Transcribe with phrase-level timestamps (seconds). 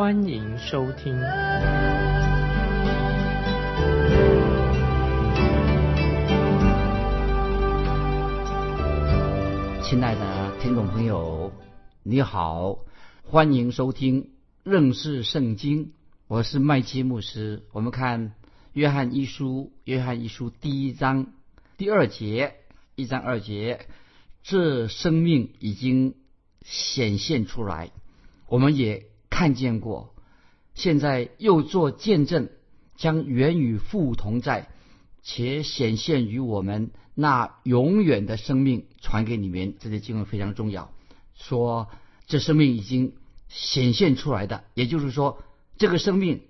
[0.00, 1.12] 欢迎收听。
[9.82, 11.52] 亲爱的听众朋友，
[12.02, 12.78] 你好，
[13.24, 14.30] 欢迎收听
[14.64, 15.92] 认识圣经。
[16.28, 17.64] 我是麦基牧师。
[17.72, 18.32] 我们看
[18.72, 21.26] 约翰一书，约翰一书第一章
[21.76, 22.54] 第二节，
[22.94, 23.86] 一章二节，
[24.42, 26.14] 这生命已经
[26.62, 27.90] 显现出来，
[28.46, 29.09] 我们也
[29.40, 30.14] 看见过，
[30.74, 32.50] 现在又做见证，
[32.96, 34.68] 将原与父同在，
[35.22, 36.90] 且显现于我们。
[37.14, 40.92] 那永远的生命传给你们，这些经文非常重要。
[41.32, 41.88] 说
[42.26, 43.14] 这生命已经
[43.48, 45.42] 显现出来的，也就是说，
[45.78, 46.42] 这个生命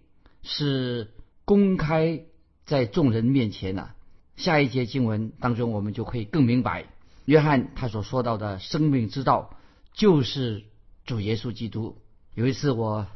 [0.42, 1.12] 是
[1.44, 2.24] 公开
[2.66, 3.92] 在众人面前的。
[4.34, 6.86] 下一节经文当中，我们就可以更明白，
[7.24, 9.56] 约翰他所说到的生命之道
[9.94, 10.64] 就是
[11.06, 11.96] 主耶稣基督。
[12.34, 13.06] 有一次我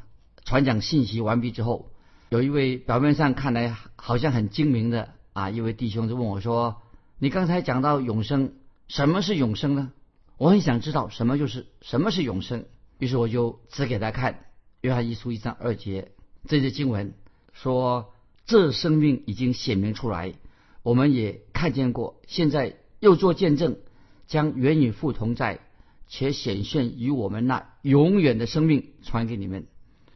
[0.44, 1.90] 传讲信息完毕之后，
[2.30, 6.82] 有一位表面上看来好像很精明的啊一位弟兄就问我说。
[7.16, 8.54] 你刚才讲到永生，
[8.88, 9.92] 什么是永生呢？
[10.36, 12.66] 我很想知道什么就是什么是永生。
[12.98, 14.32] 于是我就指给他看
[14.80, 16.10] 《约翰一书》一章二节
[16.48, 17.14] 这些经文，
[17.52, 18.12] 说
[18.46, 20.34] 这生命已经显明出来，
[20.82, 23.78] 我们也看见过，现在又做见证，
[24.26, 25.60] 将原与父同在，
[26.08, 29.66] 且显现于我们那永远的生命传给你们。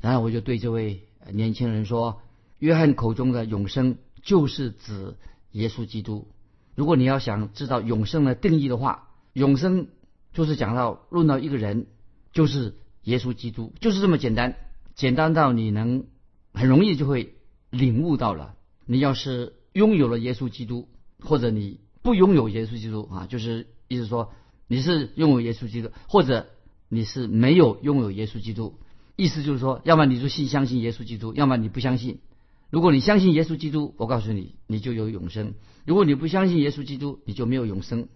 [0.00, 2.22] 然后我就对这位年轻人说
[2.58, 5.16] ：“约翰口中的永生，就是指
[5.52, 6.28] 耶稣基督。”
[6.76, 9.88] 如果你要想知道永生的定义的话，永生
[10.32, 11.86] 就是讲到论到一个人，
[12.32, 14.56] 就是耶稣基督，就是这么简单，
[14.94, 16.06] 简单到你能
[16.54, 17.34] 很容易就会
[17.70, 18.54] 领悟到了。
[18.86, 20.88] 你要是拥有了耶稣基督，
[21.20, 24.32] 或者你不拥有耶稣基督啊，就是意思说
[24.68, 26.46] 你是拥有耶稣基督，或者
[26.88, 28.78] 你是没有拥有耶稣基督，
[29.16, 32.20] 意思就是说，要么你就信相信耶稣基督，要么你不相信。
[32.70, 35.54] 如果你相信耶稣基督，我告诉你，你就有永生；
[35.86, 38.08] 如果你不相信耶稣基督，你就没有永生。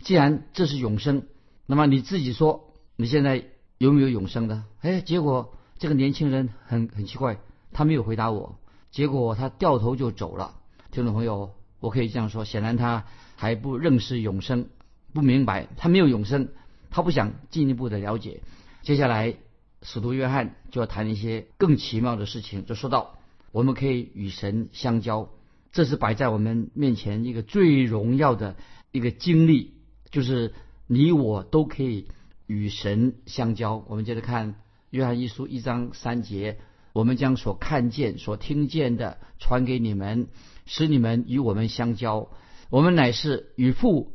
[0.00, 1.22] 既然这是永生，
[1.66, 3.46] 那么你自己说你现在
[3.78, 4.64] 有没有永生的？
[4.80, 7.38] 哎，结果这个年轻人很很奇怪，
[7.72, 8.58] 他没有回答我，
[8.90, 10.56] 结果他掉头就走了。
[10.90, 13.06] 听众朋友，我可以这样说：显然他
[13.36, 14.68] 还不认识永生，
[15.14, 16.48] 不明白他没有永生，
[16.90, 18.42] 他不想进一步的了解。
[18.82, 19.36] 接下来，
[19.80, 23.16] 使徒约翰就要谈一些更奇妙的事情，就说到。
[23.52, 25.28] 我们可以与神相交，
[25.70, 28.56] 这是摆在我们面前一个最荣耀的
[28.90, 29.74] 一个经历，
[30.10, 30.52] 就是
[30.88, 32.08] 你我都可以
[32.48, 33.84] 与神相交。
[33.86, 34.56] 我们接着看
[34.90, 36.58] 约翰一书一章三节，
[36.92, 40.26] 我们将所看见、所听见的传给你们，
[40.66, 42.30] 使你们与我们相交。
[42.70, 44.13] 我们乃是与父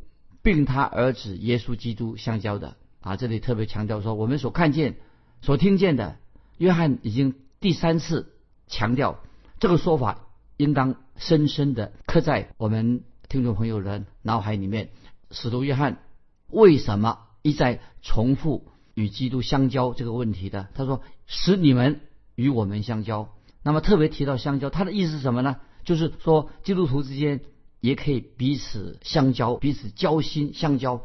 [0.51, 2.75] 并他儿子耶稣基督相交的。
[3.01, 4.97] 啊，这里特别强调说，我们所看见、
[5.41, 6.17] 所听见的，
[6.57, 8.33] 约翰已经第三次
[8.65, 9.19] 强调。
[9.59, 10.25] 这个说法
[10.57, 14.89] 应当深深的刻在我们听众朋友的脑海里面。
[15.29, 15.99] 使徒约翰
[16.47, 20.69] 为什么一再重复与基督相交这个问题的？
[20.73, 22.01] 他说：“使你们
[22.33, 23.29] 与我们相交。”
[23.61, 25.57] 那么特别提到相交，他的意思是什么呢？
[25.83, 27.41] 就是说基督徒之间
[27.79, 31.01] 也可以彼此相交，彼此交心相交。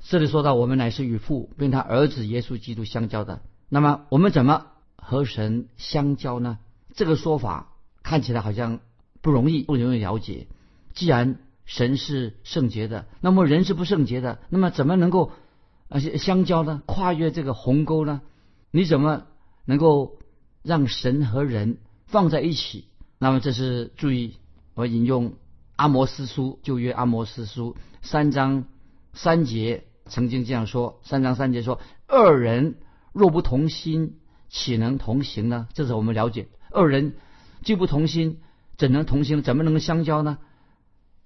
[0.00, 3.42] 这里说到我们乃是与父并他儿子耶稣基督相交的。
[3.68, 4.66] 那么我们怎么
[4.96, 6.58] 和神相交呢？
[6.94, 7.72] 这个说法。
[8.02, 8.78] 看起来好像
[9.20, 10.46] 不容易，不容易了解。
[10.94, 15.32] 既然神是圣洁的，那么人是不圣洁的，那么怎么能够
[15.88, 16.82] 啊相交呢？
[16.86, 18.20] 跨越这个鸿沟呢？
[18.70, 19.26] 你怎么
[19.64, 20.20] 能够
[20.62, 22.84] 让神和人放在一起？
[23.18, 24.36] 那么这是注意，
[24.74, 25.34] 我引用
[25.76, 28.64] 阿摩斯书旧约阿摩斯书三章
[29.12, 32.76] 三节曾经这样说：三章三节说，二人
[33.12, 34.18] 若不同心，
[34.48, 35.68] 岂能同行呢？
[35.72, 37.14] 这是我们了解二人。
[37.62, 38.38] 既不同心，
[38.76, 39.42] 怎能同行？
[39.42, 40.38] 怎么能相交呢？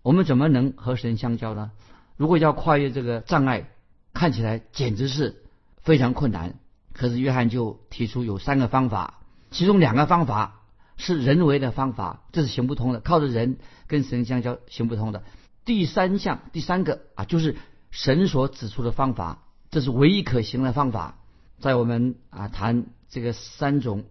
[0.03, 1.73] 我们怎么能和神相交呢？
[2.17, 3.69] 如果要跨越这个障碍，
[4.15, 5.43] 看起来简直是
[5.83, 6.55] 非常困难。
[6.95, 9.21] 可是约翰就提出有三个方法，
[9.51, 10.60] 其中两个方法
[11.01, 13.59] 是人为的方法，这是行不通的，靠着人
[13.89, 15.25] 跟神相交行不通的。
[15.65, 17.57] 第三项，第三个啊，就是
[17.91, 19.43] 神所指出的方法，
[19.73, 21.19] 这是唯一可行的方法。
[21.59, 24.05] 在我们啊谈这个三种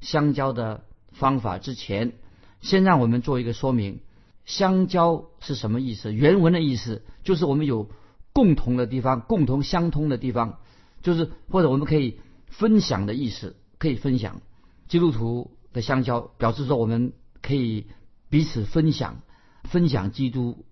[0.00, 0.84] 相交的。
[1.12, 2.12] 方法之前，
[2.60, 4.00] 先让我们做一个说明：
[4.44, 6.12] 相交是什么意思？
[6.12, 7.88] 原文的意思就是我们有
[8.34, 10.58] 共同的地方，共同相通的地方，
[11.00, 14.42] 就是或者我们可以分享的意思，可以分享。
[14.88, 17.12] 基督徒的相交表示说，我们
[17.42, 17.86] 可以
[18.30, 19.20] 彼此分享，
[19.62, 20.64] 分享基督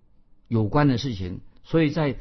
[0.49, 1.43] 有关的事情。
[1.63, 2.17] 所以在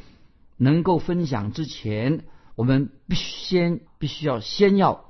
[0.58, 2.26] 能够分享之前，
[2.56, 5.06] 我们必须先必须要先要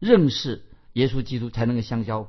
[0.00, 0.62] 认识
[0.94, 2.26] 耶稣基督，才能够相交。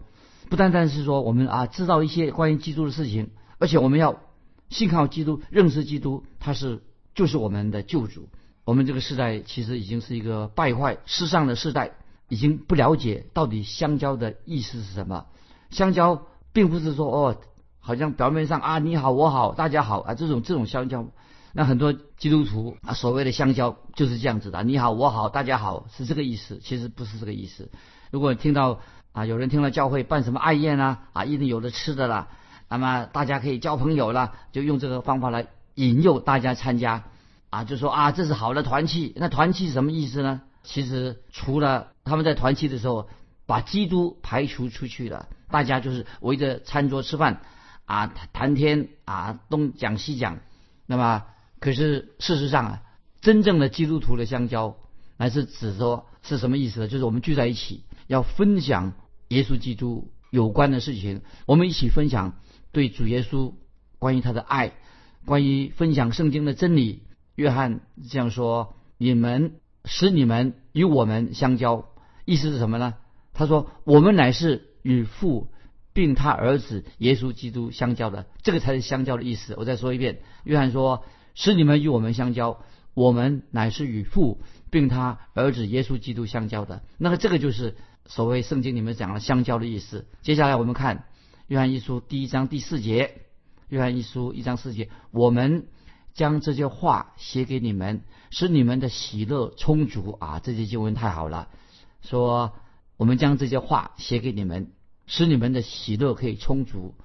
[0.50, 4.22] 不单单是说我们啊知道一些关于基督的事情，而且我们要
[4.70, 6.82] 信靠基督，认识基督，他是
[7.16, 8.28] 就是我们的救主。
[8.66, 11.96] 我们这个时代其实已经是一个败坏世上的时代。
[12.32, 15.26] 已经不了解到底相交的意思是什么。
[15.70, 17.36] 相交并不是说哦，
[17.82, 21.06] 好像表面上啊你好我好大家好啊这种这种相交。
[21.52, 27.70] 那很多基督徒啊所谓的相交就是这样子的，你好我好大家好是这个意思，其实不是这个意思。
[28.12, 28.80] 如果听到
[29.12, 32.30] 啊有人听到教会办什么爱宴啊啊一定有的吃的啦，
[32.70, 37.04] 那么大家可以交朋友了，就用这个方法来引诱大家参加
[37.50, 39.12] 啊，就说啊这是好的团契。
[39.18, 40.40] 那团契是什么意思呢？
[40.64, 43.10] 其实除了他们在团契的时候
[43.46, 47.42] 把基督排除出去了，大家就是围着餐桌吃饭，
[47.86, 50.40] 啊谈天啊东讲西讲，
[50.86, 51.26] 那么
[51.60, 52.82] 可是事实上啊，
[53.22, 54.78] 真正的基督徒的相交，
[55.18, 56.88] 乃是指说是什么意思呢？
[56.88, 58.94] 就是我们聚在一起要分享
[59.28, 62.34] 耶稣基督有关的事情，我们一起分享
[62.72, 63.54] 对主耶稣
[64.00, 64.74] 关于他的爱，
[65.26, 67.04] 关于分享圣经的真理。
[67.36, 69.56] 约翰这样说：你们。
[69.84, 71.86] 使你们与我们相交，
[72.32, 72.94] 意思是什么呢？
[73.34, 75.50] 他说：“我们乃是与父
[75.92, 81.04] 并他儿子耶稣基督相交的，这个才是相交的意思。”我再说一遍，约翰说
[81.36, 82.64] ：“使你们与我们相交，
[82.94, 84.40] 我们乃是与父
[84.70, 87.76] 并他儿子耶稣基督相交的。”那么这个就是
[88.06, 90.08] 所谓圣经里面讲的相交的意思。
[90.22, 91.04] 接下来我们看
[91.48, 93.24] 约翰一书第一章第四节，
[93.68, 95.68] 约翰一书一章四节，我们。
[96.14, 98.02] 将这些话写给你们，
[98.32, 100.42] 使你们的喜乐充足啊！
[100.44, 101.48] 这些经文太好了，
[102.02, 102.54] 说
[102.98, 104.72] 我们将这些话写给你们，
[105.08, 106.96] 使你们的喜乐可以充足。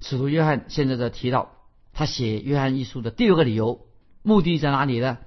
[0.00, 1.52] 使徒约翰现在在提到
[1.92, 3.86] 他写约翰一书的第二个理由，
[4.22, 5.18] 目的在哪里呢？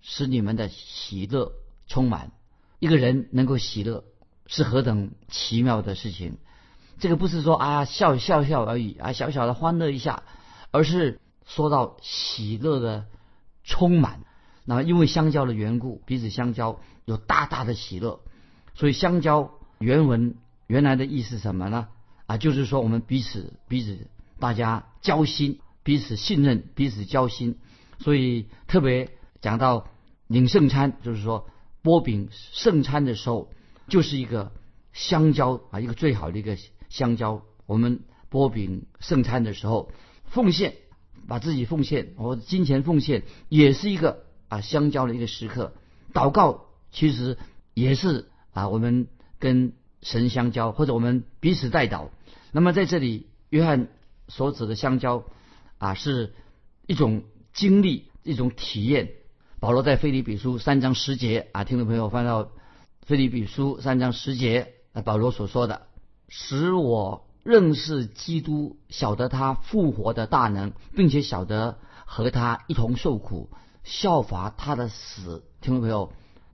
[0.00, 1.52] 使你们的喜乐
[1.86, 2.32] 充满。
[2.78, 4.04] 一个人能够喜乐
[4.46, 6.38] 是何等奇妙的事情！
[6.98, 10.22] 这个不是说啊笑笑笑而已啊，小小的欢乐一下，
[10.70, 11.20] 而是。
[11.44, 13.06] 说到喜乐的
[13.64, 14.20] 充满，
[14.64, 18.20] 那么因为相交的缘故，彼此相交有大大的喜乐，
[18.74, 20.36] 所以相交原文
[20.66, 21.88] 原来的意思什么呢？
[22.26, 24.06] 啊，就是说我们彼此彼此
[24.38, 27.58] 大家交心，彼此信任，彼此交心。
[27.98, 29.10] 所以特别
[29.40, 29.88] 讲到
[30.26, 31.48] 领圣餐，就是说
[31.82, 33.50] 波饼圣餐的时候，
[33.88, 34.52] 就是一个
[34.92, 36.56] 相交啊，一个最好的一个
[36.88, 37.42] 相交。
[37.66, 39.90] 我们波饼圣餐的时候，
[40.24, 40.74] 奉献。
[41.28, 45.72] 把自己奉献，我金钱奉献，也是一个啊相交的一个时刻。
[46.12, 47.38] 祷告其实
[47.74, 49.08] 也是啊我们
[49.38, 52.08] 跟神相交，或者我们彼此代祷。
[52.52, 53.88] 那么在这里，约翰
[54.28, 55.24] 所指的相交
[55.78, 56.32] 啊，是
[56.86, 59.10] 一种经历，一种体验。
[59.60, 62.50] 保罗在腓立比书三章十节啊，听众朋友翻到
[63.06, 65.86] 腓立比书三章十节，啊保罗所说的，
[66.28, 67.26] 使我。
[67.44, 73.50] 认识基督，晓得他复活的大能，并且晓得和他一同受苦，
[73.82, 75.42] 效法他的死。
[75.60, 76.12] 听众朋友，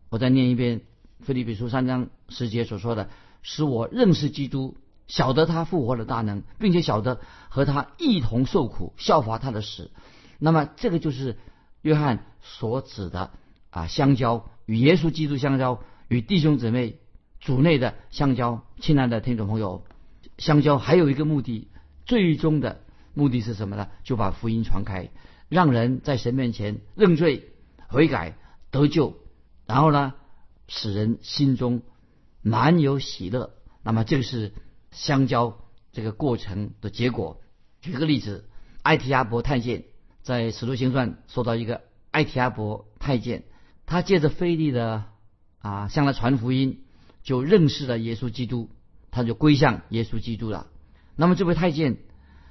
[0.08, 0.80] 我再念一遍
[1.20, 3.08] 《腓立比书》三章十节所说的
[3.42, 9.90] ：“使我认识基督，晓得他复活的大能，并且晓得和他一同受苦，效法他的死。”
[10.38, 11.36] 那么，这个就是
[11.82, 13.30] 约翰所指的
[13.70, 16.98] 啊，相交与耶稣基督相交，与弟兄姊妹
[17.40, 18.64] 主内的相交。
[18.80, 19.84] 亲爱的听众朋友。
[20.38, 21.66] 相交还有一个目的，
[22.06, 22.82] 最终的
[23.12, 23.88] 目的是什么呢？
[24.04, 25.10] 就把福音传开，
[25.48, 27.48] 让人在神面前认罪
[27.88, 28.36] 悔改
[28.70, 29.16] 得救，
[29.66, 30.14] 然后呢，
[30.68, 31.82] 使人心中
[32.40, 33.50] 满有喜乐。
[33.82, 34.52] 那么这个是
[34.92, 35.58] 相交
[35.90, 37.40] 这个过程的结果。
[37.80, 38.48] 举个例子，
[38.82, 39.84] 埃提阿伯太监
[40.22, 41.80] 在使徒行传说到一个
[42.12, 43.42] 埃提阿伯太监，
[43.86, 45.04] 他借着菲利的
[45.58, 46.84] 啊向他传福音，
[47.22, 48.70] 就认识了耶稣基督。
[49.10, 50.66] 他就归向耶稣基督了。
[51.16, 51.96] 那么这位太监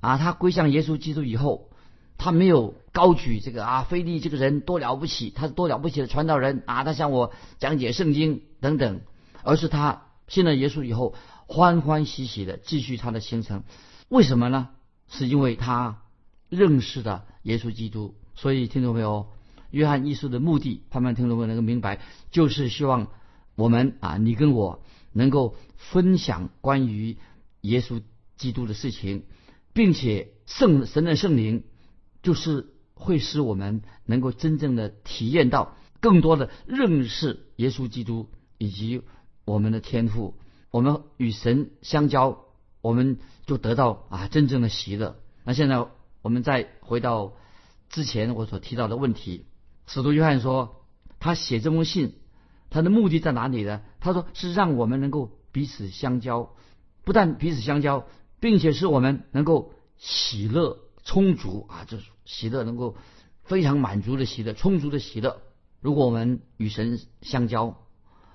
[0.02, 1.70] 啊，他归向耶稣基督以后，
[2.18, 9.02] 他没有高举这个啊，菲利这个人多了不起，他是多了不起的传道人啊，他向我讲解圣经等等，
[9.44, 13.64] 而是他信了耶稣以后，欢欢喜喜的继续他的行程。
[14.10, 14.70] 为什么呢？
[15.08, 16.02] 是因为他
[16.50, 18.16] 认识的耶稣基督。
[18.36, 19.28] 所以听众朋友，
[19.72, 23.08] 约翰一书的目的，盼望听众朋友能够明白，就是希望
[23.56, 24.84] 我们啊，你跟我。
[25.14, 27.18] 能够分享关于
[27.62, 28.04] 耶稣
[28.36, 29.24] 基督的事情，
[29.74, 31.64] 并且圣神的圣灵
[32.28, 39.02] 就是会使我们能够真正的体验到更多的认识耶稣基督以及
[39.46, 40.38] 我们的天赋。
[40.70, 42.44] 我们与神相交，
[42.82, 45.16] 我们就得到啊真正的喜乐。
[45.46, 45.88] 那现在
[46.22, 47.32] 我们再回到
[47.88, 49.46] 之前我所提到的问题，
[49.86, 50.86] 使徒约翰说
[51.20, 52.16] 他写这封信，
[52.70, 53.84] 他的目的在哪里呢？
[54.02, 56.54] 他说是让我们能够彼此相交，
[57.06, 58.06] 不但彼此相交，
[58.42, 62.98] 并且使我们能够喜乐充足啊，就是喜乐能够
[63.44, 65.42] 非常满足的喜乐，充足的喜乐。
[65.80, 67.78] 如果我们与神相交，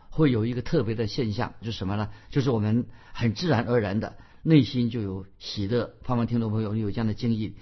[0.09, 2.09] 会有一个特别的现象，就是什么呢？
[2.31, 5.93] 就是我们很自然而然的内心就有喜乐。
[6.03, 7.57] 盼望听众朋友你有这样的经历，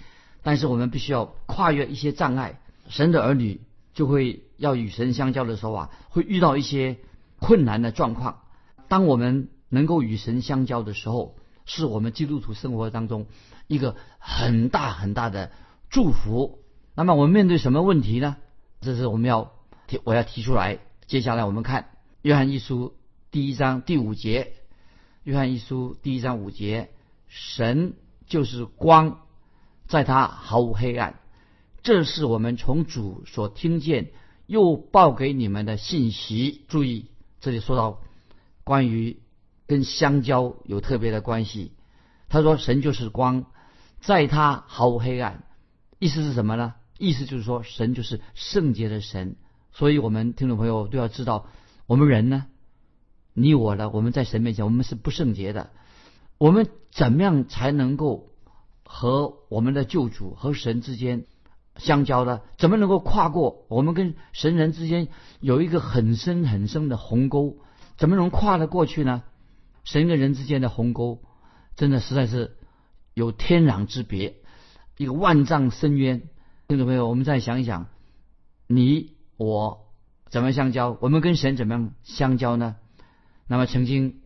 [0.45, 2.61] 但是我们必须要跨越一些障碍。
[2.88, 3.62] 神的儿女
[3.95, 6.99] 就会要与神相交的时候啊，会遇到一些
[7.40, 8.43] 困难的状况。
[8.87, 11.37] 当我们能够与神相交的时候，
[11.72, 13.26] 是我们基督徒生活当中
[13.68, 15.52] 一个很大很大的
[15.88, 16.58] 祝福。
[16.96, 18.38] 那么我们面对什么问题呢？
[18.80, 19.52] 这是我们要
[19.86, 20.80] 提我要提出来。
[21.06, 21.90] 接下来我们看。
[22.22, 22.96] 约翰一书
[23.30, 24.54] 第一章第五节，
[25.22, 26.90] 约翰一书第一章五节，
[27.28, 27.94] 神
[28.26, 29.20] 就是光，
[29.86, 31.20] 在他毫无黑暗。
[31.84, 34.10] 这是我们从主所听见
[34.46, 36.64] 又报给你们的信息。
[36.66, 37.06] 注意，
[37.40, 38.00] 这里说到
[38.64, 39.20] 关于
[39.70, 41.74] 跟香蕉有特别的关系。
[42.28, 43.46] 他说神就是光，
[44.00, 45.44] 在他毫无黑暗。
[46.00, 46.74] 意思是什么呢？
[46.98, 49.36] 意思就是说神就是圣洁的神。
[49.70, 51.46] 所以我们听众朋友都要知道。
[51.86, 52.46] 我们人呢，
[53.32, 55.70] 你我呢，我们在神面前，我们是不圣洁的。
[56.36, 58.30] 我们怎么样才能够
[58.84, 61.26] 和我们的救主和神之间
[61.76, 62.40] 相交呢？
[62.58, 65.06] 怎么能够跨过我们跟神人之间
[65.38, 67.58] 有一个很深很深的鸿沟？
[67.96, 69.22] 怎么能跨得过去呢？
[69.84, 71.22] 神跟人之间的鸿沟，
[71.76, 72.56] 真的实在是
[73.14, 74.37] 有天壤之别，
[74.96, 76.22] 一个万丈深渊。
[76.68, 77.88] 听众朋友，我们再想一想，
[78.66, 79.87] 你我。
[80.30, 80.96] 怎么相交？
[81.00, 82.76] 我们跟神怎么样相交呢？
[83.49, 84.20] 那么曾经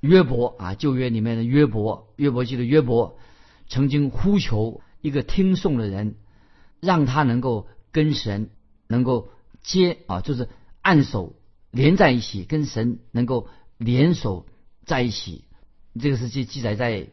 [0.00, 3.20] 约伯啊，旧约里面的约伯，约伯记的约伯，
[3.68, 6.16] 曾经呼求一个听颂的人，
[6.80, 8.50] 让他能够跟神
[8.88, 9.28] 能够
[9.62, 10.48] 接啊，就是
[10.82, 11.36] 按手
[11.70, 13.46] 连在一起，跟神能够
[13.78, 14.46] 联手
[14.84, 15.44] 在一起。
[16.00, 17.08] 这个是记记载在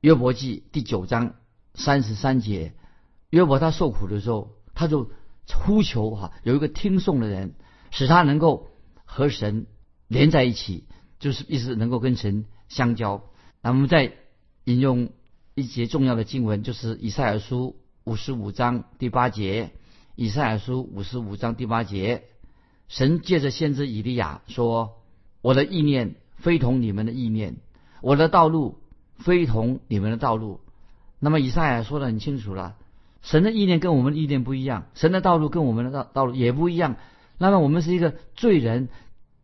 [0.00, 1.34] 约伯记第九章
[1.74, 2.74] 三十三节。
[3.30, 5.10] 约伯他受苦的时候，他就
[5.64, 7.54] 呼求哈，有一个听颂的人。
[7.94, 8.70] 使他能够
[9.04, 9.66] 和神
[10.08, 10.88] 连在一起，
[11.18, 13.22] 就是意思能够跟神相交。
[13.60, 14.14] 那我们再
[14.64, 15.10] 引用
[15.54, 19.72] 一节重要的经文，就是以赛尔书五十五章第八节。
[20.16, 22.24] 以赛尔书五十五章第八节，
[22.88, 25.02] 神借着先知以利亚说
[25.42, 27.56] ：“我的意念非同你们的意念，
[28.02, 28.78] 我的道路
[29.16, 30.60] 非同你们的道路。”
[31.24, 32.74] 那么以赛亚说的很清楚了，
[33.22, 36.96] 神的意念跟我们的意念不一样，神的道路跟我们的道道路也不一样。
[37.38, 38.88] 那么我们是一个罪人，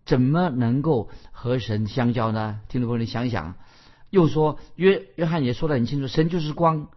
[0.05, 2.61] 怎么能够和神相交呢？
[2.69, 3.55] 听众朋友，你想一想。
[4.11, 6.89] 又说约约翰也说得很清楚，神就是光。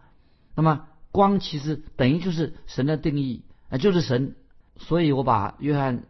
[0.56, 4.34] 那么光其实等于就是神的定义啊，就是神。
[4.78, 6.04] 所以我把约翰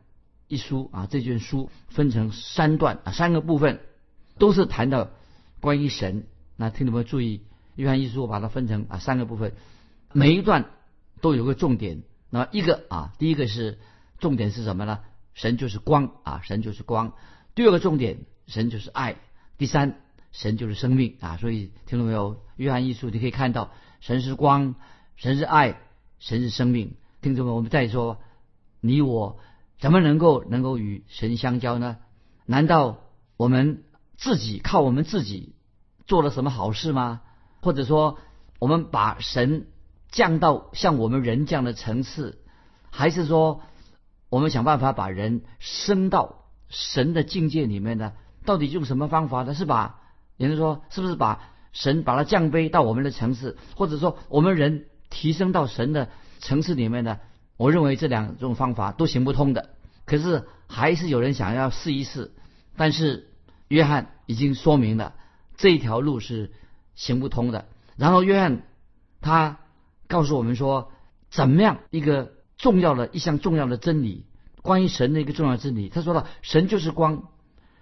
[0.53, 3.81] 一书啊这卷书分成三段啊三个部分，
[4.37, 5.09] 都是谈到
[5.61, 6.27] 关于神。
[6.57, 7.41] 那听众朋友注意，
[7.75, 9.55] 约翰一书我把它分成啊三个部分，
[10.13, 10.67] 每一段
[11.23, 12.03] 都有个重点。
[12.29, 13.79] 那一个啊，第一个是。
[14.19, 15.01] 重点是什么呢？
[15.35, 17.15] 神就是光啊，神就是光。
[17.57, 19.17] 第二个重点，神就是爱。
[19.59, 19.97] 第三，
[20.31, 21.39] 神就是生命啊。
[21.39, 22.41] 所以听众没有？
[22.55, 24.77] 约翰一书你可以看到，神是光，
[25.17, 25.81] 神是爱，
[26.21, 26.95] 神是生命。
[27.21, 28.21] 听众们，我们再说，
[28.81, 29.41] 你我
[29.83, 31.97] 怎么能够能够与神相交呢？
[32.47, 32.99] 难道
[33.37, 33.83] 我们
[34.17, 35.57] 自己靠我们自己
[36.07, 37.21] 做了什么好事吗？
[37.61, 38.17] 或者说，
[38.61, 39.67] 我们把神
[40.09, 42.39] 降到像我们人这样的层次，
[42.91, 43.63] 还是说？
[44.29, 48.13] 我们想办法把人升到神的境界里面呢？
[48.45, 49.53] 到底用什么方法呢？
[49.53, 49.99] 是把，
[50.37, 51.41] 也就是说，是不是把
[51.73, 56.09] 神把它降卑到我们的层次，或者说我们人提升到神的
[56.39, 57.19] 层次里面呢？
[57.57, 59.71] 我认为这两种方法都行不通的。
[60.05, 62.33] 可是还是有人想要试一试，
[62.77, 63.31] 但是
[63.69, 65.15] 约翰已经说明了
[65.57, 66.53] 这一条路是
[66.95, 67.67] 行不通的。
[67.97, 68.63] 然后约翰
[69.21, 69.59] 他
[70.09, 70.93] 告诉我们说，
[71.31, 72.33] 怎么样一个。
[72.59, 74.25] 重要的一项重要的真理，
[74.63, 75.89] 关于神的一个重要真理。
[75.89, 77.25] 他说了，神就是光。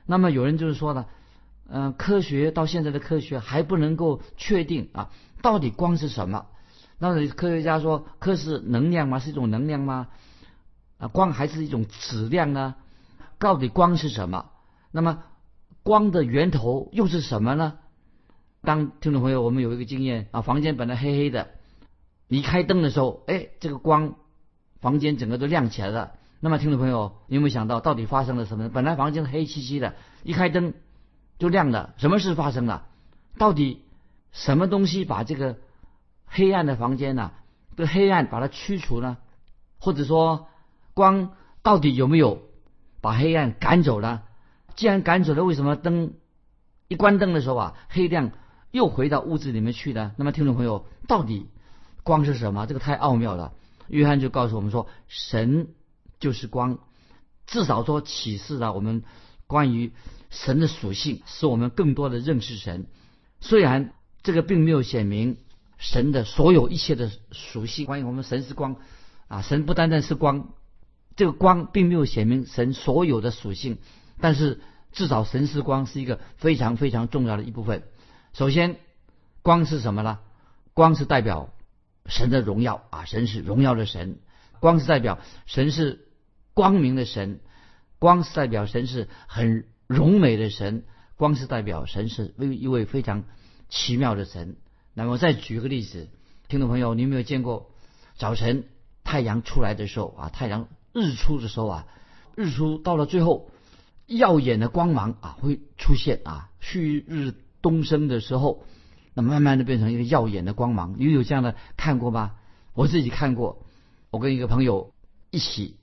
[0.07, 1.07] 那么有人就是说了，
[1.69, 5.11] 嗯，科学到现在的科学还不能够确定啊，
[5.43, 6.47] 到底光是什么？
[7.01, 9.19] 那科学家说，科是能量吗？
[9.19, 10.09] 是一种能量吗？
[10.99, 12.75] 啊，光还是一种质量呢？
[13.39, 14.51] 到底光是什么？
[14.93, 15.23] 那么
[15.83, 17.79] 光的源头又是什么呢？
[18.61, 21.49] 当听众朋友，我们有一个经验啊，房间本来黑黑的，
[22.29, 24.17] 你开灯的时候，哎，这个光，
[24.83, 26.13] 房间整个都亮起来了。
[26.39, 28.69] 那么，听众朋友，你有没有想到，到底发生了什么？
[28.69, 30.75] 本来房间黑漆漆的，一开灯
[31.39, 32.87] 就亮了，什么事发生了？
[33.39, 33.81] 到底
[34.33, 35.57] 什么东西把这个
[36.31, 37.33] 黑暗的房间呢，
[37.77, 39.19] 这黑暗把它驱除呢？
[39.79, 40.49] 或者说，
[40.95, 41.33] 光
[41.63, 42.41] 到底有没有
[43.03, 44.23] 把黑暗赶走呢？
[44.77, 46.15] 既然赶走了，为什么灯
[46.89, 48.31] 一关灯的时候啊，黑亮
[48.71, 50.13] 又回到屋子里面去呢？
[50.17, 51.49] 那么，听众朋友，到底
[52.03, 52.67] 光是什么？
[52.67, 53.53] 这个太奥妙了。
[53.89, 55.75] 约翰就告诉我们说，神。
[56.21, 56.81] 就是光，
[57.47, 59.05] 至少说启示了我们
[59.47, 59.91] 关于
[60.29, 62.89] 神的属性，使我们更多的认识神。
[63.41, 65.39] 虽然这个并没有显明
[65.81, 68.77] 神的所有一切的属性，关于我们神是光
[69.27, 70.51] 啊，神不单单是光，
[71.17, 73.79] 这个光并没有显明神所有的属性，
[74.21, 74.61] 但是
[74.93, 77.83] 至少神是光是一个非常非常重要的一部分。
[78.33, 78.77] 首先，
[79.43, 80.21] 光是什么呢？
[80.75, 81.53] 光是代表
[82.07, 84.21] 神的荣耀啊，神是荣耀的神，
[84.61, 86.07] 光是代表神是。
[86.53, 87.41] 光明的神，
[88.01, 90.83] 光是代表神是很荣美的神，
[91.17, 93.23] 光是代表神是一位非常
[93.69, 94.57] 奇妙的神。
[95.03, 96.09] 那我再举个例子，
[96.47, 97.71] 听众朋友，你有没有见过
[98.19, 98.67] 早晨
[99.03, 100.29] 太阳出来的时候啊？
[100.29, 101.87] 太阳日出的时候啊，
[102.37, 103.49] 日出到了最后，
[104.07, 108.63] 耀眼的光芒啊会出现啊，旭日东升的时候，
[109.15, 110.97] 那慢慢的变成一个耀眼的光芒。
[110.99, 112.33] 你有这样的看过吗？
[112.75, 113.65] 我自己看过，
[114.11, 114.93] 我跟一个朋友
[115.31, 115.79] 一起。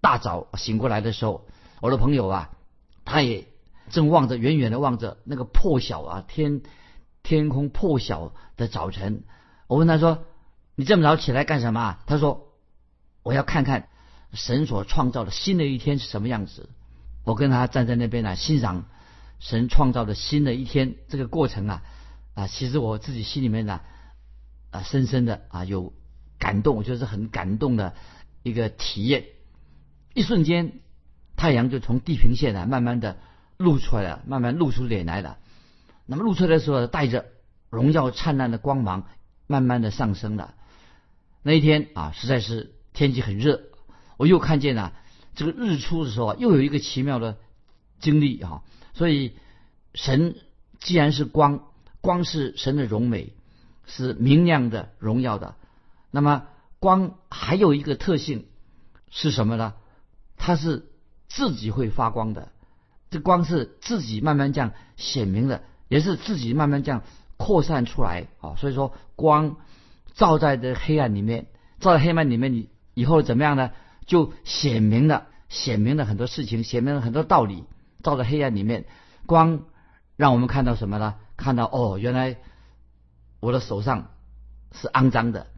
[0.00, 1.44] 大早醒过来的时候，
[1.80, 2.50] 我的朋友啊，
[3.04, 3.48] 他也
[3.88, 6.62] 正望着远远的望着那个破晓啊天
[7.22, 9.24] 天空破晓的早晨。
[9.66, 10.24] 我问他说
[10.74, 12.52] ：“你这么早起来干什么？”他说
[13.22, 13.88] ：“我要看看
[14.32, 16.68] 神所创造的新的一天是什么样子。”
[17.24, 18.86] 我跟他站在那边呢，欣赏
[19.38, 21.82] 神创造的新的一天这个过程啊
[22.34, 23.80] 啊，其实我自己心里面呢
[24.70, 25.92] 啊深深的啊有
[26.38, 27.94] 感动，我觉得是很感动的
[28.42, 29.26] 一个体验。
[30.14, 30.80] 一瞬间，
[31.36, 33.18] 太阳就从地平线啊，慢慢的
[33.58, 35.38] 露出来了，慢慢露出脸来了。
[36.10, 37.26] 那么露出来的时候，带着
[37.70, 39.06] 荣耀灿烂的光芒，
[39.46, 40.54] 慢慢的上升了。
[41.44, 43.62] 那一天啊，实在是天气很热。
[44.16, 44.92] 我又看见了
[45.36, 47.38] 这个日出的时候，又有一个奇妙的
[48.00, 48.62] 经历啊。
[48.92, 49.36] 所以，
[49.94, 50.34] 神
[50.80, 51.68] 既然是光，
[52.00, 53.32] 光是神的荣美，
[53.86, 55.54] 是明亮的、荣耀的。
[56.10, 56.48] 那么，
[56.80, 58.46] 光还有一个特性
[59.10, 59.74] 是什么呢？
[60.36, 60.88] 它是
[61.28, 62.50] 自己会发光的，
[63.10, 67.02] 这光是自己慢慢这样显明的，也是自己慢慢这样
[67.36, 68.54] 扩散出来啊。
[68.56, 69.56] 所以说，光
[70.14, 71.48] 照在这黑暗里面，
[71.80, 73.72] 照在黑暗里面，你以后怎么样呢？
[74.06, 77.64] 就显明了，显明了很多事情，显明了很多道理。
[78.02, 78.86] 照在黑暗里面，
[79.26, 79.64] 光
[80.16, 81.16] 让我们看到什么呢？
[81.36, 82.38] 看到哦，原来
[83.40, 84.10] 我的手上
[84.72, 85.48] 是肮脏的，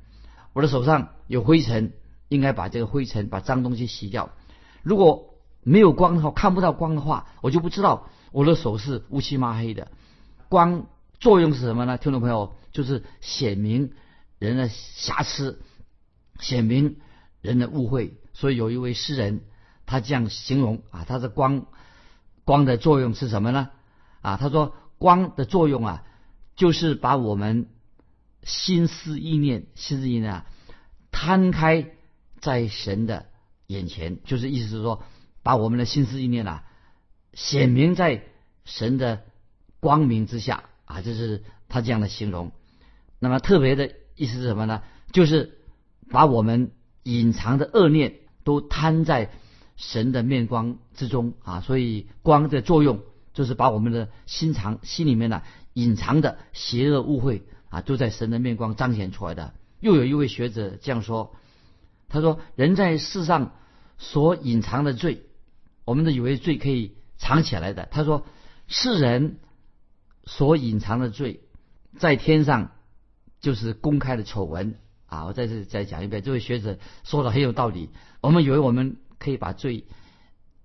[0.52, 1.92] 我的手上有灰尘，
[2.28, 4.30] 应该把这个灰尘、把脏东西洗掉。
[4.82, 9.88] 如果没有光的话，看不到光的话，我就不知道我的手是乌漆麻黑的。
[10.52, 10.86] 光
[11.18, 11.96] 作用是什么呢？
[11.96, 13.94] 听众朋友，就是显明
[14.38, 15.62] 人的瑕疵，
[16.40, 16.98] 显明
[17.40, 18.18] 人的误会。
[18.34, 19.40] 所以有一位诗人，
[19.86, 21.64] 他这样形容啊，他的光
[22.44, 23.70] 光的作用是什么呢？
[24.20, 26.04] 啊，他说光的作用啊，
[26.54, 27.70] 就是把我们
[28.42, 30.46] 心思意念、心思意念啊
[31.10, 31.92] 摊开
[32.42, 33.24] 在神的。
[33.68, 35.02] 眼前就是意思是说，
[35.42, 36.64] 把我们的心思意念啊
[37.32, 38.24] 显明在
[38.66, 39.22] 神的
[39.82, 42.52] 光明之下啊，这是他这样的形容。
[43.18, 44.82] 那么特别的意思是什么呢？
[45.10, 45.58] 就是
[46.08, 46.70] 把我们
[47.02, 49.32] 隐藏的恶念都摊在
[49.76, 51.60] 神的面光之中啊。
[51.60, 53.00] 所以光的作用
[53.34, 55.42] 就是把我们的心藏心里面呢
[55.74, 59.52] 隐藏的邪恶误会啊，都在神的面光彰显出来的。
[59.80, 61.34] 又有一位学者这样说，
[62.08, 63.52] 他说：“人在世上。”
[63.98, 65.22] 所隐藏的罪，
[65.84, 67.86] 我们都以为罪可以藏起来的。
[67.92, 68.26] 他说，
[68.66, 69.36] 世人
[70.24, 71.40] 所隐藏的罪，
[71.98, 72.72] 在天上
[73.40, 75.26] 就是公开的丑闻啊！
[75.26, 77.90] 我在这再讲一遍，这位学者说的很有道理。
[78.20, 79.84] 我们以为我们可以把罪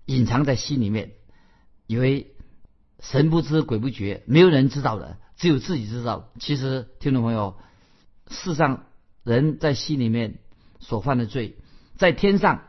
[0.05, 1.11] 隐藏在心里面，
[1.85, 2.35] 以为
[2.99, 6.29] 神不知鬼不觉，没有人知道的，只有自己知道。
[6.39, 7.57] 其实，听众朋友，
[8.29, 8.85] 世上
[9.23, 10.39] 人在心里面
[10.79, 11.57] 所犯的罪，
[11.95, 12.63] 在天上。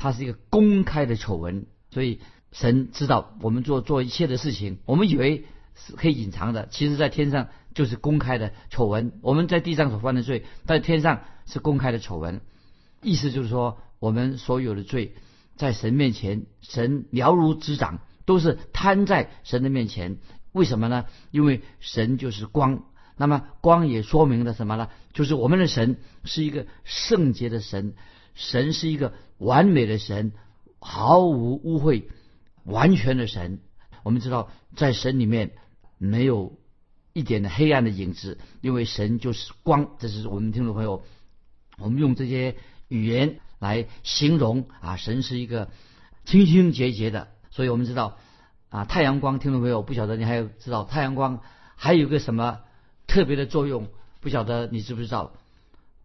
[0.00, 2.20] 它是一个公开的丑闻，所以
[2.52, 5.44] 神知道我们做做一切的事情，我们以为
[5.86, 9.12] 是可以隐藏的，其实在天上就是公开的丑闻。
[9.22, 12.40] 我们在地上所犯的罪，在天上是公开的丑闻。
[13.02, 15.14] 意思就是说，我们所有的罪，
[15.56, 20.18] 在神面前，神了如指掌，都是摊在神的面前，
[20.52, 21.04] 为什么呢？
[21.30, 22.82] 因为神就是光，
[23.16, 24.88] 那么光也说明了什么呢？
[25.12, 27.94] 就是我们的神是一个圣洁的神，
[28.34, 30.32] 神是一个完美的神，
[30.80, 32.04] 毫无污秽、
[32.64, 33.60] 完全的神。
[34.02, 35.52] 我们知道，在神里面
[35.98, 36.58] 没有
[37.12, 39.90] 一点的黑暗的影子，因为神就是光。
[39.98, 41.04] 这是我们听众朋友，
[41.78, 42.56] 我们用这些
[42.88, 45.70] 语言来形容啊，神是一个
[46.24, 47.28] 清清洁洁的。
[47.50, 48.18] 所以我们知道
[48.68, 51.40] 啊，太阳光，听众朋友不晓得你还有知道太阳光
[51.74, 52.60] 还有个什么
[53.06, 53.88] 特别的作用？
[54.20, 55.32] 不晓得你知不知道？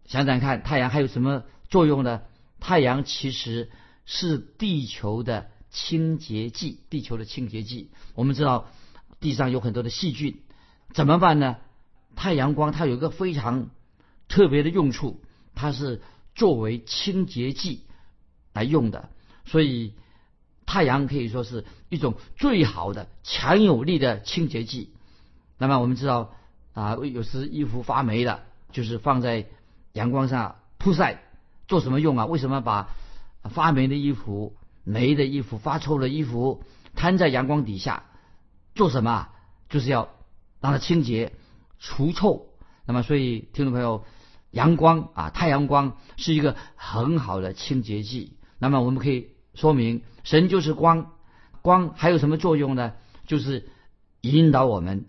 [0.06, 2.22] 想想看，太阳还有什么作用呢？
[2.60, 3.70] 太阳其实
[4.06, 7.90] 是地球的清洁剂，地球的清洁剂。
[8.14, 8.68] 我们知道
[9.24, 10.42] 地上有很多的细菌，
[10.92, 11.56] 怎么办呢？
[12.14, 13.70] 太阳光它有一个非常
[14.28, 15.22] 特别的用处，
[15.54, 16.02] 它是
[16.34, 17.86] 作为清洁剂
[18.52, 19.08] 来用的，
[19.46, 19.94] 所以
[20.66, 24.92] 太阳可以说是一种最好的、强有力的清洁剂。
[25.56, 26.34] 那么我们知道
[26.74, 29.46] 啊，有时衣服发霉了，就是放在
[29.94, 31.22] 阳光上曝晒，
[31.66, 32.26] 做什么用啊？
[32.26, 32.90] 为什么把
[33.44, 36.62] 发霉的衣服、霉的衣服、发臭的衣服
[36.94, 38.04] 摊在阳光底下？
[38.74, 39.28] 做什么？
[39.68, 40.08] 就是要
[40.60, 41.32] 让它清洁、
[41.78, 42.48] 除臭。
[42.86, 44.04] 那么，所以听众朋友，
[44.50, 48.36] 阳光啊，太阳光是一个很好的清洁剂。
[48.58, 51.12] 那么，我们可以说明，神就是光，
[51.62, 52.92] 光还有什么作用呢？
[53.26, 53.68] 就是
[54.20, 55.06] 引导我们，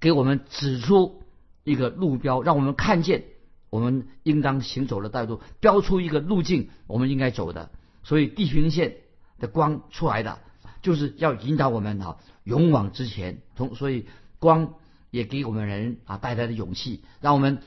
[0.00, 1.22] 给我们指出
[1.64, 3.24] 一个路标，让我们看见
[3.70, 7.70] 我们应当行走的道路，标出一个路径，我们应该走的。
[8.02, 8.96] 所以，地平线
[9.38, 10.38] 的光出来的。
[10.80, 12.18] 就是要引导我们哈
[12.48, 14.06] 勇往直前，同所以
[14.38, 14.72] 光
[15.10, 17.60] 也给我们人啊带来的勇气，让我们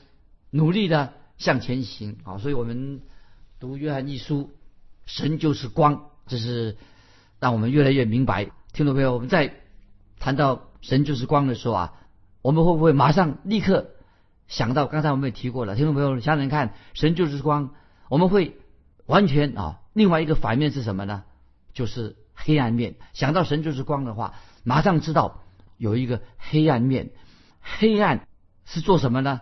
[0.50, 2.39] 努力的向前行啊。
[2.39, 3.02] 所以我们
[3.60, 4.50] 读约翰一书，
[5.06, 6.78] 神就是光，这是
[7.39, 8.50] 让我们越来越明白。
[8.74, 9.13] 听懂没有？
[9.13, 9.54] 我们在
[10.17, 11.94] 谈到神就是光的时候啊，
[12.41, 13.91] 我们会不会马上立刻
[14.48, 15.76] 想到刚才我们也提过了？
[15.76, 17.76] 听众朋友想想看，神就是光，
[18.10, 18.58] 我们会
[19.06, 21.24] 完全啊，另外一个反面是什么呢？
[21.76, 22.15] 就是。
[22.44, 25.43] 黑暗面，想到神就是光的话，马上知道
[25.78, 27.12] 有一个黑暗面。
[27.62, 28.28] 黑暗
[28.65, 29.41] 是做什么呢？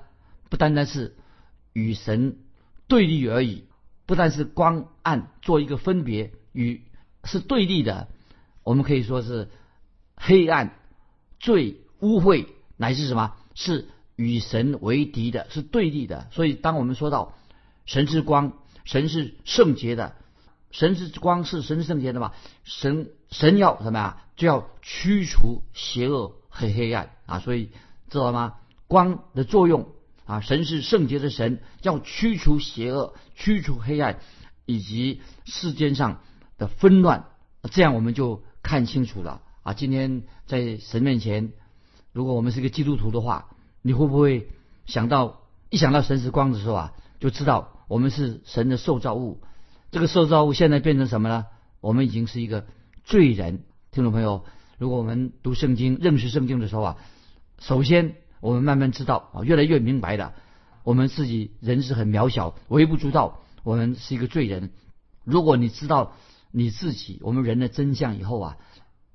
[0.49, 1.15] 不单单是
[1.73, 2.37] 与神
[2.87, 3.65] 对立而已，
[4.05, 6.83] 不但是光暗做一个分别，与
[7.23, 8.07] 是对立的。
[8.63, 9.49] 我们可以说是
[10.15, 10.75] 黑暗、
[11.39, 13.35] 最污秽，乃是什么？
[13.55, 16.27] 是与神为敌的，是对立的。
[16.31, 17.33] 所以，当我们说到
[17.85, 18.53] 神之光，
[18.83, 20.15] 神是圣洁的。
[20.71, 22.33] 神之光是神圣洁的嘛？
[22.63, 24.21] 神神要什么呀？
[24.39, 27.39] 就要驱除邪恶和黑暗啊！
[27.39, 27.71] 所以
[28.09, 28.55] 知道吗？
[28.87, 29.89] 光的作用
[30.23, 34.21] 啊，神是圣洁的神，要驱除邪恶、驱除黑暗
[34.65, 36.21] 以及世间上
[36.57, 37.25] 的纷乱，
[37.69, 39.73] 这样我们就看清楚了啊！
[39.73, 41.51] 今天在神面前，
[42.13, 43.49] 如果我们是一个基督徒的话，
[43.81, 44.47] 你会不会
[44.85, 49.41] 想到一想到神是光的时候啊，就知道我们是神的受造物？
[49.91, 51.45] 这个受造物现在变成什么呢？
[51.81, 52.65] 我们已经是一个
[53.03, 53.65] 罪人。
[53.99, 54.45] 听众朋友，
[54.77, 56.97] 如果我们读圣经、认识圣经的时候啊，
[57.59, 60.33] 首先我们慢慢知道啊，越来越明白的，
[60.85, 64.71] 我们自己人是很渺小、微不足道，我们是一个罪人。
[65.25, 66.13] 如果你知道
[66.49, 68.57] 你自己我们人的真相以后啊，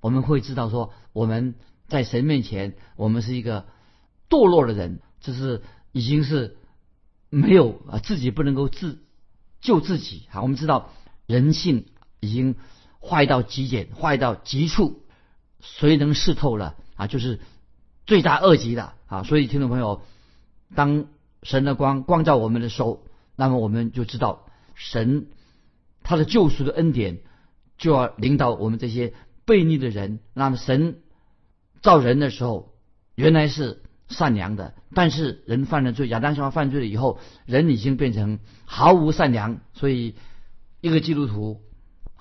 [0.02, 1.54] 我们会知道说我们
[1.88, 3.64] 在神面前，我们是一个
[4.28, 6.58] 堕落的人，这是已经是
[7.30, 8.98] 没有啊自己不能够自。
[9.62, 10.42] 救自己啊！
[10.42, 10.90] 我们知道
[11.26, 11.86] 人性
[12.20, 12.54] 已经
[13.06, 15.02] 坏到极点，坏到极处，
[15.60, 17.06] 谁能视透了啊？
[17.06, 17.40] 就是
[18.06, 19.22] 罪大恶极的啊！
[19.22, 20.02] 所以听众朋友，
[20.74, 21.06] 当
[21.42, 23.04] 神的光光照我们的时候，
[23.36, 25.26] 那么我们就知道神
[26.02, 27.18] 他的救赎的恩典
[27.76, 29.12] 就要领导我们这些
[29.46, 30.20] 悖逆的人。
[30.32, 31.02] 那么神
[31.82, 32.74] 造人的时候
[33.14, 34.74] 原来是善良的。
[34.96, 39.58] 但是人犯了罪，亚当夏娃犯罪了以后，人已经变成毫无善良。
[39.72, 40.14] 所以，
[40.80, 41.63] 一个基督徒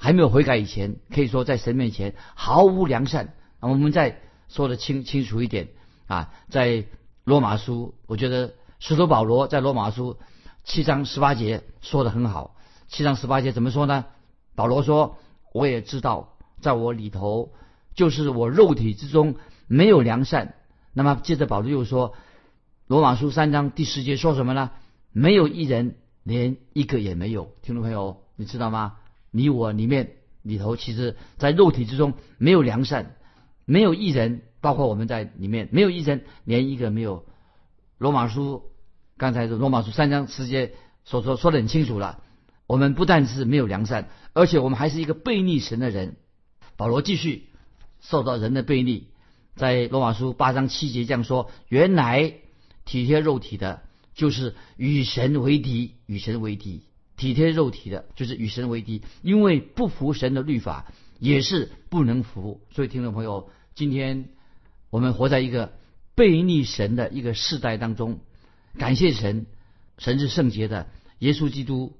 [0.04, 3.36] 还没有悔改以前，可以说在神面前毫无良善。
[3.62, 5.70] 我们再说的清清楚一点
[6.08, 6.84] 啊，在
[7.24, 10.18] 罗马书，我觉得使徒保罗在罗马书
[10.66, 12.58] 七章十八节说的很好。
[12.90, 14.04] 七章十八节怎么说呢？
[14.56, 15.20] 保罗说
[15.54, 17.54] ：“我也知道，在我里头，
[17.96, 19.36] 就是我肉体之中
[19.68, 20.56] 没有良善。”
[20.92, 22.14] 那么接着保罗又说。
[22.88, 24.72] 罗马书三章第十节说什么呢？
[25.14, 27.54] 没有一人，连一个也没有。
[27.62, 28.98] 听众朋友，你知道吗？
[29.36, 30.12] 你我里面
[30.44, 33.16] 里头，其实，在肉体之中没有良善，
[33.66, 37.26] 没有一人，包括我们在里面，没有一人，连一个没有。
[37.98, 38.62] 罗马书
[39.18, 42.22] 刚才罗马书三章十节所说说的很清楚了。
[42.68, 46.16] 我们不但是没有良善，而且我们还是一个背逆神的人。
[46.78, 47.50] 保罗继续
[48.02, 49.08] 受到人的背逆，
[49.56, 52.36] 在罗马书八章七节这样说：原来
[52.86, 53.82] 体贴肉体的，
[54.14, 56.84] 就是与神为敌；与神为敌，
[57.16, 59.02] 体贴肉体的，就是与神为敌。
[59.22, 62.62] 因为不服神的律法，也是不能服。
[62.72, 64.30] 所以，听众朋友，今天
[64.90, 65.74] 我们活在一个
[66.16, 68.20] 背逆神的一个世代当中。
[68.78, 69.46] 感谢神，
[69.98, 70.88] 神是圣洁的，
[71.20, 71.98] 耶稣基督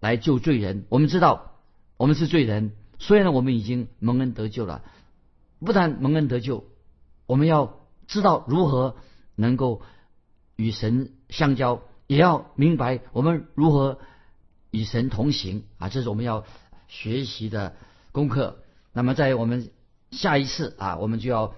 [0.00, 0.84] 来救罪人。
[0.88, 1.56] 我们知道，
[1.96, 4.82] 我们是罪人，虽然我们已经蒙恩得救了，
[5.58, 6.64] 不但蒙恩得救。
[7.26, 8.96] 我们要知道如何
[9.34, 9.82] 能够
[10.56, 13.98] 与神相交，也要明白我们如何
[14.74, 15.88] 与神同行啊！
[15.88, 16.44] 这是我们要
[16.88, 17.76] 学习的
[18.10, 18.58] 功课。
[18.92, 19.70] 那么，在我们
[20.10, 21.54] 下一次啊，我们就要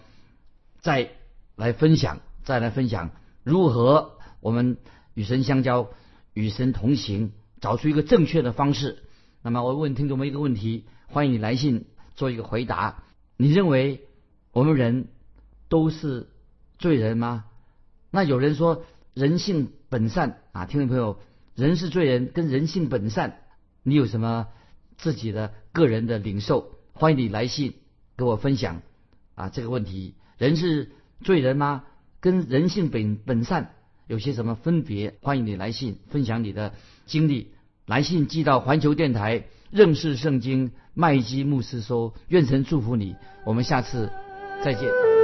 [0.80, 1.10] 再
[1.56, 3.10] 来分享，再来分享
[3.42, 4.76] 如何我们
[5.14, 5.88] 与神相交、
[6.34, 9.02] 与神同行，找出一个正确的方式。
[9.42, 13.02] 那么，我问听众们一个问题，欢迎你来信做一个回答。
[13.38, 14.06] 你认为
[14.52, 15.08] 我们人？
[15.68, 16.28] 都是
[16.78, 17.44] 罪人吗？
[18.12, 21.18] 那有人说人性本善啊，听众朋友，
[21.56, 23.38] 人是罪人，跟人性本善，
[23.82, 24.48] 你有什么
[24.98, 26.70] 自己的个人的领受？
[26.92, 27.74] 欢迎你来信
[28.14, 28.82] 跟我分享
[29.34, 30.14] 啊这个问题。
[30.36, 30.92] 人是
[31.22, 31.84] 罪人吗？
[32.20, 33.74] 跟人性本本善
[34.06, 35.14] 有些什么分别？
[35.22, 36.74] 欢迎你来信分享你的
[37.06, 37.52] 经历。
[37.86, 43.16] 来信寄到环球电台认识圣经麦基牧师说，愿神祝福你。
[43.46, 44.10] 我们下次
[44.62, 45.15] 再见。